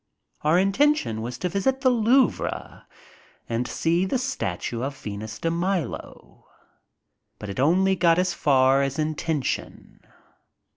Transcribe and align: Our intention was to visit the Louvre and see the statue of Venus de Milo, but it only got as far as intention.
Our 0.41 0.57
intention 0.57 1.21
was 1.21 1.37
to 1.37 1.47
visit 1.49 1.81
the 1.81 1.91
Louvre 1.91 2.87
and 3.47 3.67
see 3.67 4.03
the 4.03 4.17
statue 4.17 4.81
of 4.81 4.97
Venus 4.97 5.37
de 5.37 5.51
Milo, 5.51 6.47
but 7.37 7.49
it 7.51 7.59
only 7.59 7.95
got 7.95 8.17
as 8.17 8.33
far 8.33 8.81
as 8.81 8.97
intention. 8.97 9.99